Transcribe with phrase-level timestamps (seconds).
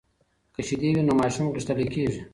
[0.55, 2.21] که شیدې وي نو ماشوم غښتلۍ کیږي.